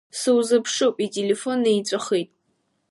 Сузыԥшуп, 0.19 0.95
ителефон 1.05 1.59
наиҵәахит. 1.63 2.29